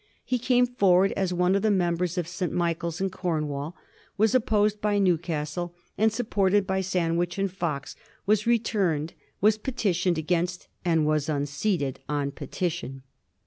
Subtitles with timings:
[0.25, 2.51] He came forward as one of the members for St.
[2.51, 3.75] Michael's in Cornwall,
[4.17, 10.67] was opposed by Newcastle, and supported by Sandwich and Fox, was returned, was petitioned against,
[10.83, 13.03] and was unseated on petition.